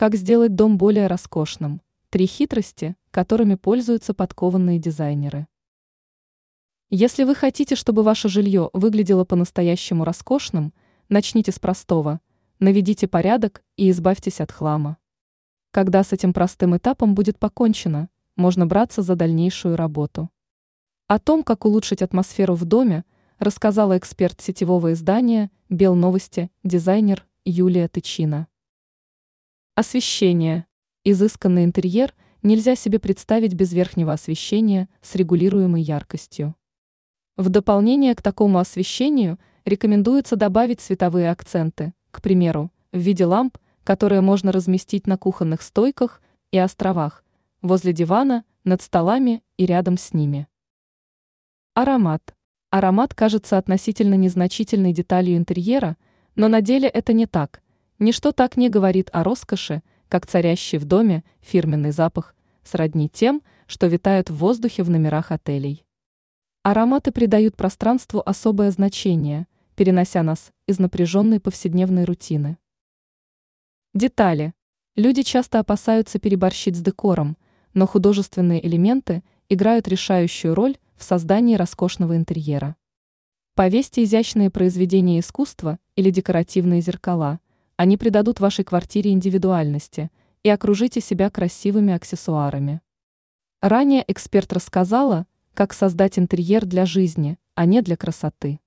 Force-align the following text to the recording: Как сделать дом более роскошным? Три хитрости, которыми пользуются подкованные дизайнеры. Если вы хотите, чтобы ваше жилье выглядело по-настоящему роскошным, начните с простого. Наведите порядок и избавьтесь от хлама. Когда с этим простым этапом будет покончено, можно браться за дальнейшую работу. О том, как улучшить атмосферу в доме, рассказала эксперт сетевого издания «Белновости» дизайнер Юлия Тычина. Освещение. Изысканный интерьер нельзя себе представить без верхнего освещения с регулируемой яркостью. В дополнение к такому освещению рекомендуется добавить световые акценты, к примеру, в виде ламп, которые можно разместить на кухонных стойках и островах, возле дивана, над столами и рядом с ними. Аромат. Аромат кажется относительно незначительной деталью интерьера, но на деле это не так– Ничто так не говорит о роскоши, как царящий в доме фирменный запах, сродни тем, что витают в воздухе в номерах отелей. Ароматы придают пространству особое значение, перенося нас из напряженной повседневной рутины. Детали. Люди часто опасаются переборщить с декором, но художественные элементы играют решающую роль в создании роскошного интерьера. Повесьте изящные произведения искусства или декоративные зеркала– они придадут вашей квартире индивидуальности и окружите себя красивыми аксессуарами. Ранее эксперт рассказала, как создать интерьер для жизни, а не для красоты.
Как 0.00 0.14
сделать 0.14 0.54
дом 0.54 0.78
более 0.78 1.08
роскошным? 1.08 1.82
Три 2.08 2.24
хитрости, 2.24 2.96
которыми 3.10 3.56
пользуются 3.56 4.14
подкованные 4.14 4.78
дизайнеры. 4.78 5.46
Если 6.88 7.24
вы 7.24 7.34
хотите, 7.34 7.74
чтобы 7.74 8.02
ваше 8.02 8.30
жилье 8.30 8.70
выглядело 8.72 9.26
по-настоящему 9.26 10.04
роскошным, 10.04 10.72
начните 11.10 11.52
с 11.52 11.58
простого. 11.58 12.22
Наведите 12.60 13.08
порядок 13.08 13.62
и 13.76 13.90
избавьтесь 13.90 14.40
от 14.40 14.52
хлама. 14.52 14.96
Когда 15.70 16.02
с 16.02 16.14
этим 16.14 16.32
простым 16.32 16.78
этапом 16.78 17.14
будет 17.14 17.38
покончено, 17.38 18.08
можно 18.36 18.64
браться 18.64 19.02
за 19.02 19.16
дальнейшую 19.16 19.76
работу. 19.76 20.30
О 21.08 21.18
том, 21.18 21.42
как 21.42 21.66
улучшить 21.66 22.00
атмосферу 22.00 22.54
в 22.54 22.64
доме, 22.64 23.04
рассказала 23.38 23.98
эксперт 23.98 24.40
сетевого 24.40 24.94
издания 24.94 25.50
«Белновости» 25.68 26.50
дизайнер 26.64 27.26
Юлия 27.44 27.86
Тычина. 27.86 28.46
Освещение. 29.80 30.66
Изысканный 31.04 31.64
интерьер 31.64 32.14
нельзя 32.42 32.76
себе 32.76 32.98
представить 32.98 33.54
без 33.54 33.72
верхнего 33.72 34.12
освещения 34.12 34.90
с 35.00 35.14
регулируемой 35.14 35.80
яркостью. 35.80 36.54
В 37.38 37.48
дополнение 37.48 38.14
к 38.14 38.20
такому 38.20 38.58
освещению 38.58 39.38
рекомендуется 39.64 40.36
добавить 40.36 40.82
световые 40.82 41.30
акценты, 41.30 41.94
к 42.10 42.20
примеру, 42.20 42.70
в 42.92 42.98
виде 42.98 43.24
ламп, 43.24 43.56
которые 43.82 44.20
можно 44.20 44.52
разместить 44.52 45.06
на 45.06 45.16
кухонных 45.16 45.62
стойках 45.62 46.20
и 46.50 46.58
островах, 46.58 47.24
возле 47.62 47.94
дивана, 47.94 48.44
над 48.64 48.82
столами 48.82 49.42
и 49.56 49.64
рядом 49.64 49.96
с 49.96 50.12
ними. 50.12 50.46
Аромат. 51.72 52.34
Аромат 52.68 53.14
кажется 53.14 53.56
относительно 53.56 54.16
незначительной 54.16 54.92
деталью 54.92 55.38
интерьера, 55.38 55.96
но 56.34 56.48
на 56.48 56.60
деле 56.60 56.86
это 56.86 57.14
не 57.14 57.24
так– 57.24 57.62
Ничто 58.02 58.32
так 58.32 58.56
не 58.56 58.70
говорит 58.70 59.10
о 59.12 59.22
роскоши, 59.22 59.82
как 60.08 60.26
царящий 60.26 60.78
в 60.78 60.86
доме 60.86 61.22
фирменный 61.42 61.90
запах, 61.90 62.34
сродни 62.64 63.10
тем, 63.10 63.42
что 63.66 63.88
витают 63.88 64.30
в 64.30 64.36
воздухе 64.36 64.82
в 64.84 64.88
номерах 64.88 65.30
отелей. 65.30 65.84
Ароматы 66.62 67.12
придают 67.12 67.56
пространству 67.56 68.22
особое 68.24 68.70
значение, 68.70 69.46
перенося 69.76 70.22
нас 70.22 70.50
из 70.66 70.78
напряженной 70.78 71.40
повседневной 71.40 72.04
рутины. 72.04 72.56
Детали. 73.92 74.54
Люди 74.96 75.20
часто 75.20 75.58
опасаются 75.58 76.18
переборщить 76.18 76.76
с 76.76 76.80
декором, 76.80 77.36
но 77.74 77.86
художественные 77.86 78.66
элементы 78.66 79.22
играют 79.50 79.88
решающую 79.88 80.54
роль 80.54 80.78
в 80.96 81.04
создании 81.04 81.54
роскошного 81.54 82.16
интерьера. 82.16 82.76
Повесьте 83.54 84.04
изящные 84.04 84.48
произведения 84.48 85.20
искусства 85.20 85.78
или 85.96 86.08
декоративные 86.08 86.80
зеркала– 86.80 87.40
они 87.80 87.96
придадут 87.96 88.40
вашей 88.40 88.62
квартире 88.62 89.10
индивидуальности 89.10 90.10
и 90.42 90.50
окружите 90.50 91.00
себя 91.00 91.30
красивыми 91.30 91.94
аксессуарами. 91.94 92.82
Ранее 93.62 94.04
эксперт 94.06 94.52
рассказала, 94.52 95.26
как 95.54 95.72
создать 95.72 96.18
интерьер 96.18 96.66
для 96.66 96.84
жизни, 96.84 97.38
а 97.54 97.64
не 97.64 97.80
для 97.80 97.96
красоты. 97.96 98.60